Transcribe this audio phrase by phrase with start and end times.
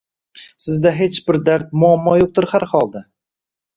[0.67, 3.07] Sizda hech bir dard, muammo yo`qdir har holda